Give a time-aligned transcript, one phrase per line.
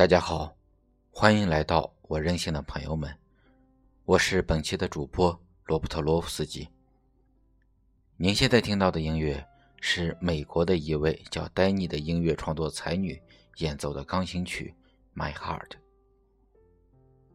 [0.00, 0.56] 大家好，
[1.10, 3.14] 欢迎来到我任性的朋友们，
[4.06, 6.66] 我是本期的主播罗伯特罗夫斯基。
[8.16, 9.46] 您现在听到的音乐
[9.78, 13.20] 是美国的一位叫丹尼的音乐创作才女
[13.58, 14.74] 演奏的钢琴曲
[15.22, 15.68] 《My Heart》。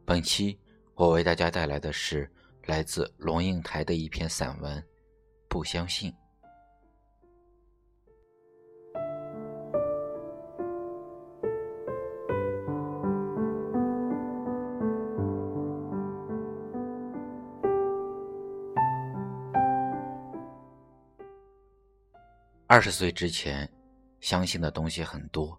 [0.04, 0.60] 本期
[0.96, 2.28] 我为大家带来的是
[2.64, 4.82] 来自龙应台的一篇散文
[5.48, 6.12] 《不相信》。
[22.68, 23.72] 二十岁之前，
[24.20, 25.56] 相信的东西很多，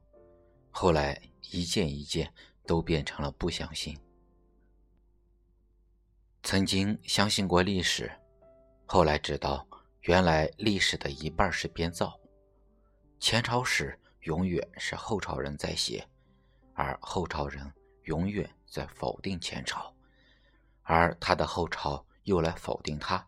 [0.72, 1.16] 后来
[1.52, 2.32] 一件一件
[2.66, 3.96] 都变成了不相信。
[6.42, 8.10] 曾经相信过历史，
[8.86, 9.64] 后来知道
[10.00, 12.18] 原来历史的一半是编造。
[13.20, 16.04] 前朝史永远是后朝人在写，
[16.74, 19.94] 而后朝人永远在否定前朝，
[20.82, 23.24] 而他的后朝又来否定他。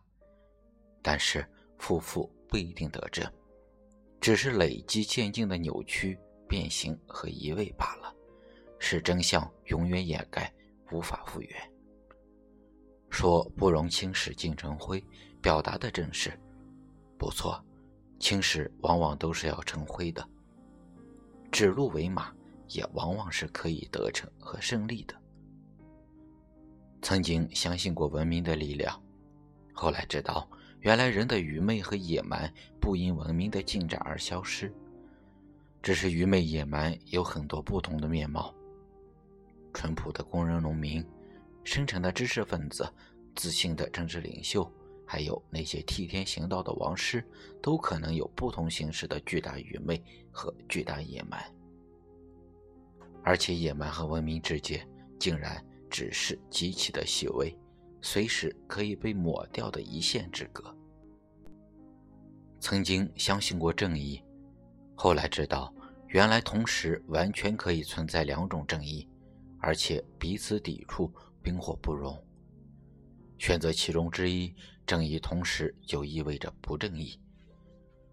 [1.01, 3.25] 但是夫妇不一定得正。
[4.21, 8.13] 只是累积渐进的扭曲、变形和移位罢了，
[8.77, 10.53] 使真相永远掩盖，
[10.91, 11.71] 无法复原。
[13.09, 15.03] 说不容青史尽成灰，
[15.41, 16.37] 表达的正是，
[17.17, 17.63] 不错，
[18.19, 20.27] 青史往往都是要成灰的。
[21.51, 22.31] 指鹿为马，
[22.67, 25.15] 也往往是可以得逞和胜利的。
[27.01, 29.01] 曾经相信过文明的力量，
[29.73, 30.47] 后来知道。
[30.81, 34.73] 原来人的愚昧和野蛮不因文明的进展而消失，
[35.81, 38.53] 只是愚昧野蛮有很多不同的面貌。
[39.73, 41.05] 淳朴的工人农民，
[41.63, 42.87] 深沉的知识分子，
[43.35, 44.71] 自信的政治领袖，
[45.05, 47.23] 还有那些替天行道的王师，
[47.61, 50.01] 都可能有不同形式的巨大愚昧
[50.31, 51.39] 和巨大野蛮。
[53.21, 54.87] 而且野蛮和文明之间，
[55.19, 57.53] 竟然只是极其的细微。
[58.01, 60.75] 随时可以被抹掉的一线之隔。
[62.59, 64.21] 曾经相信过正义，
[64.95, 65.73] 后来知道，
[66.07, 69.07] 原来同时完全可以存在两种正义，
[69.59, 71.11] 而且彼此抵触，
[71.41, 72.21] 冰火不容。
[73.37, 74.53] 选择其中之一，
[74.85, 77.17] 正义同时就意味着不正义，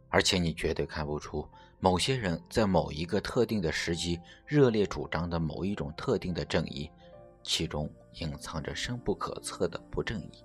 [0.08, 1.48] 而且你绝对看不出
[1.80, 6.88] 某些人在某一个特定的时机热烈主张的某一种特定的正义。
[7.46, 10.44] 其中隐藏着深不可测的不正义。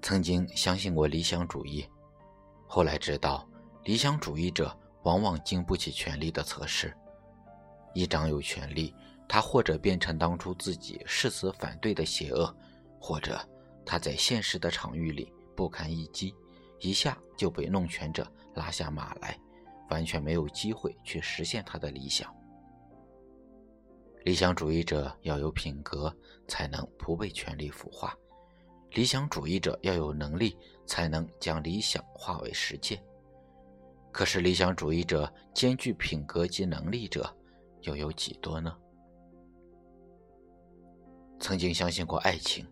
[0.00, 1.84] 曾经相信过理想主义，
[2.68, 3.46] 后来知道，
[3.82, 6.96] 理想主义者往往经不起权力的测试。
[7.94, 8.94] 一掌有权力，
[9.28, 12.54] 他或者变成当初自己誓死反对的邪恶，
[13.00, 13.36] 或者
[13.84, 16.32] 他在现实的场域里不堪一击，
[16.78, 18.24] 一下就被弄权者
[18.54, 19.36] 拉下马来，
[19.90, 22.32] 完全没有机会去实现他的理想。
[24.24, 26.10] 理想主义者要有品格，
[26.48, 28.08] 才能不被权力腐化；
[28.92, 33.04] 理想主义者要有能力，才能将理想化为实践。
[34.10, 37.30] 可是，理想主义者兼具品格及能力者
[37.82, 38.74] 又有几多呢？
[41.38, 42.66] 曾经相信过爱情，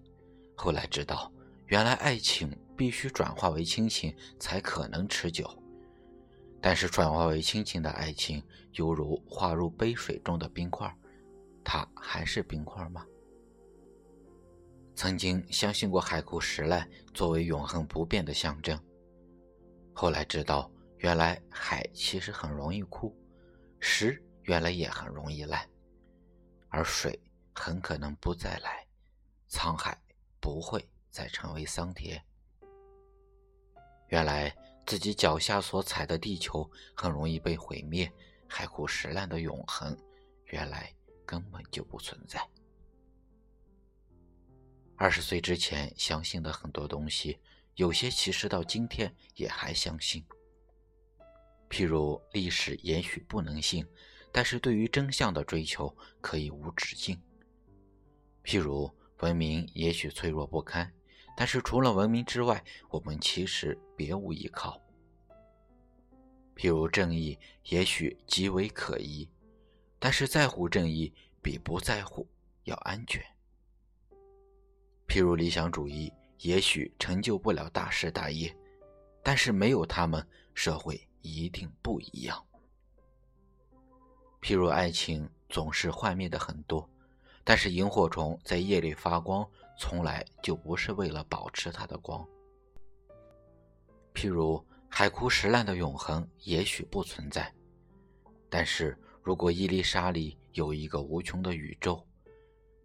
[0.56, 1.30] 后来知道，
[1.66, 5.46] 原来爱情必须转化为亲情才可能持久。
[6.62, 10.90] 但是，转化为亲情的爱情，犹如化入杯水中的冰块。
[11.64, 13.06] 它还是冰块吗？
[14.94, 18.78] 曾经相信过海枯石烂作为永恒不变的象征，
[19.92, 23.16] 后来知道原来海其实很容易枯，
[23.80, 25.68] 石原来也很容易烂，
[26.68, 27.18] 而水
[27.54, 28.86] 很可能不再来，
[29.48, 29.98] 沧海
[30.40, 32.22] 不会再成为桑田。
[34.08, 34.54] 原来
[34.86, 38.12] 自己脚下所踩的地球很容易被毁灭，
[38.46, 39.96] 海枯石烂的永恒，
[40.44, 40.94] 原来。
[41.26, 42.48] 根本就不存在。
[44.96, 47.40] 二十岁之前相信的很多东西，
[47.74, 50.24] 有些其实到今天也还相信。
[51.68, 53.84] 譬如历史也许不能信，
[54.30, 57.20] 但是对于真相的追求可以无止境。
[58.44, 60.92] 譬如文明也许脆弱不堪，
[61.36, 64.80] 但是除了文明之外，我们其实别无依靠。
[66.54, 69.31] 譬如正义也许极为可疑。
[70.04, 72.26] 但是在乎正义比不在乎
[72.64, 73.24] 要安全。
[75.06, 78.52] 譬如理想主义，也许成就不了大事大业，
[79.22, 82.44] 但是没有他们，社会一定不一样。
[84.40, 86.90] 譬如爱情总是幻灭的很多，
[87.44, 92.26] 但是萤火虫在夜里发光，从来就不是为了保持它的光。
[94.12, 97.54] 譬如海枯石烂的永恒，也许不存在，
[98.50, 98.98] 但是。
[99.22, 102.04] 如果伊丽莎里有一个无穷的宇宙，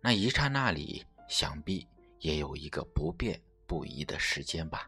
[0.02, 1.88] 那一刹那里，想必
[2.20, 4.88] 也有一个不变不移的时间吧。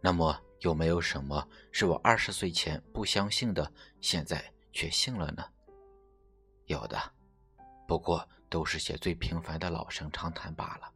[0.00, 3.70] 那么，有没有什么是我二十岁前不相信的，
[4.00, 5.44] 现在却信了呢？
[6.66, 6.96] 有的，
[7.88, 10.92] 不过都是些最平凡的老生常谈罢了。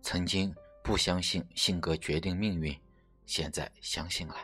[0.00, 2.74] 曾经不相信性格决定命运，
[3.26, 4.36] 现在相信了；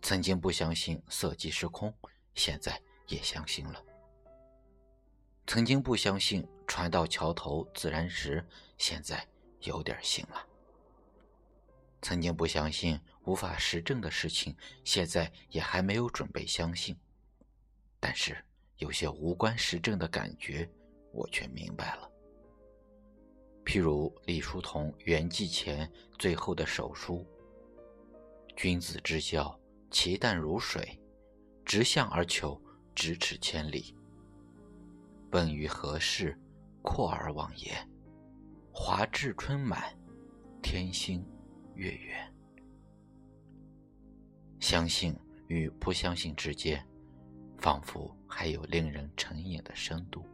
[0.00, 1.92] 曾经不相信色即是空，
[2.34, 3.84] 现在也相信了；
[5.46, 8.46] 曾经不相信船到桥头自然直，
[8.78, 9.26] 现在
[9.62, 10.46] 有点信了；
[12.00, 16.96] 曾经不相信无法实证的事情，现在也还没有准备相信。
[18.00, 18.42] 但是
[18.76, 20.70] 有些无关实证的感觉，
[21.12, 22.08] 我却明白了。
[23.64, 27.26] 譬如李叔同圆寂前最后的手书
[28.56, 29.58] ：“君子之交，
[29.90, 31.00] 其淡如水，
[31.64, 32.60] 直向而求，
[32.94, 33.94] 咫尺千里。
[35.30, 36.38] 奔于何事，
[36.82, 37.88] 阔而忘言。
[38.72, 39.94] 华至春满，
[40.62, 41.24] 天星
[41.74, 42.34] 月圆。”
[44.60, 45.14] 相信
[45.46, 46.84] 与不相信之间，
[47.58, 50.24] 仿佛还有令人成瘾的深度。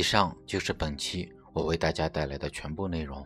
[0.00, 3.22] 以上就是本期我为大家带来的全部内容。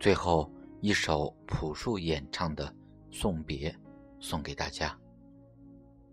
[0.00, 2.66] 最后一首朴树演唱的
[3.16, 3.70] 《送别》
[4.18, 4.98] 送给大家，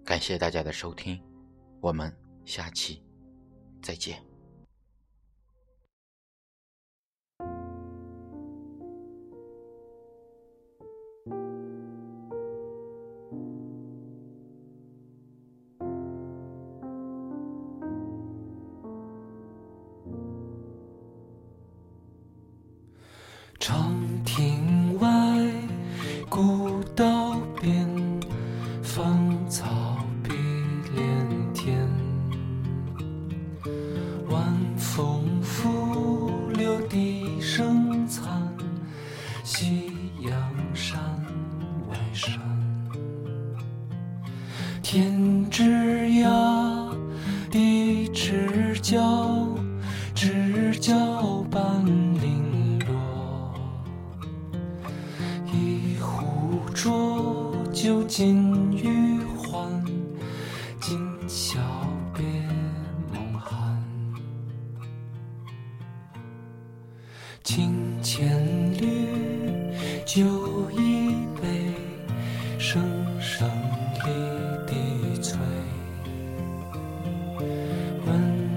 [0.06, 1.20] 感谢大家的收听，
[1.82, 2.16] 我们
[2.46, 3.02] 下期
[3.82, 4.33] 再见。
[39.56, 39.92] 夕
[40.22, 40.34] 阳
[40.74, 41.00] 山
[41.88, 42.42] 外山。
[44.82, 46.92] 天之涯，
[47.52, 49.48] 地之角，
[50.16, 53.54] 知交半零落。
[55.54, 56.60] 一壶。
[56.74, 59.70] 浊酒尽余欢，
[60.82, 61.60] 今宵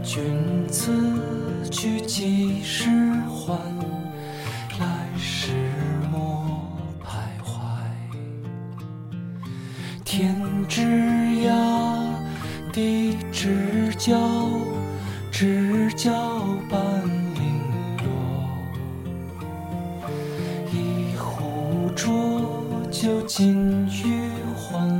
[0.06, 0.22] 君
[0.68, 2.88] 此去几时
[3.28, 3.58] 还？
[4.78, 5.50] 来时
[6.12, 6.70] 莫
[7.04, 7.50] 徘徊。
[10.04, 10.36] 天
[10.68, 10.82] 之
[11.44, 11.50] 涯，
[12.72, 14.16] 地之角，
[15.32, 16.12] 知交
[16.70, 16.80] 半
[17.34, 17.60] 零
[17.98, 18.06] 落。
[20.72, 22.06] 一壶浊
[22.92, 24.95] 酒尽余欢，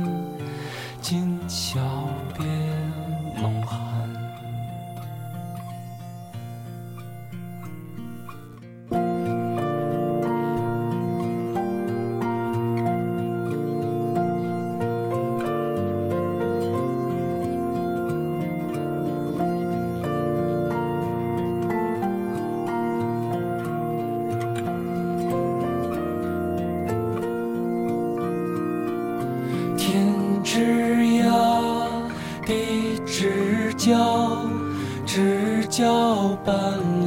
[35.07, 36.53] 知交半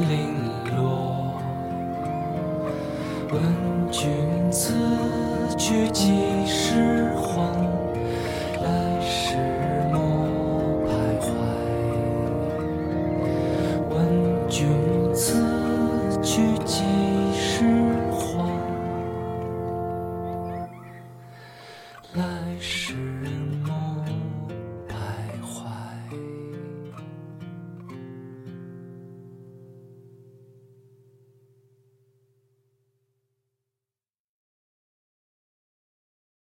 [0.09, 0.33] 零
[0.75, 1.39] 落。
[3.31, 3.41] 问
[3.91, 4.11] 君
[4.51, 4.73] 此
[5.55, 6.11] 去几
[6.47, 7.60] 时还？